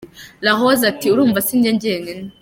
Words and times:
LaRose 0.45 0.83
ati 0.91 1.07
«Urumva 1.13 1.39
si 1.47 1.53
njye 1.59 1.71
njyenyine. 1.75 2.27